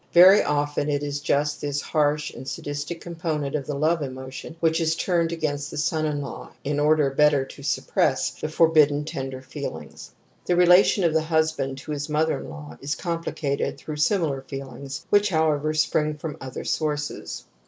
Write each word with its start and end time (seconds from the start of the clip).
Very 0.13 0.41
often 0.41 0.89
it 0.89 1.03
is 1.03 1.19
just 1.19 1.61
thi/^harsh' 1.61 2.33
and 2.35 2.47
sadistic 2.47 2.99
component 3.01 3.53
of 3.55 3.67
the 3.67 3.75
love 3.75 4.01
emotion 4.01 4.55
which 4.59 4.81
is 4.81 4.95
turned 4.95 5.31
against 5.31 5.69
the 5.69 5.77
son 5.77 6.07
in 6.07 6.21
law 6.21 6.53
in 6.63 6.79
order 6.79 7.09
y 7.09 7.13
better 7.13 7.45
to 7.45 7.61
suppress 7.61 8.31
the 8.31 8.49
forbidden 8.49 9.05
tender 9.05 9.43
feelings. 9.43 10.09
The 10.45 10.55
relation 10.55 11.03
of 11.03 11.13
the 11.13 11.21
husband 11.21 11.77
to 11.77 11.91
his 11.91 12.09
mother 12.09 12.39
in 12.39 12.49
law 12.49 12.79
is 12.81 12.95
complicated 12.95 13.77
through 13.77 13.97
similar 13.97 14.41
feelings 14.41 15.05
which, 15.11 15.29
however, 15.29 15.71
spring 15.75 16.17
from 16.17 16.35
other 16.41 16.63
sources. 16.63 17.45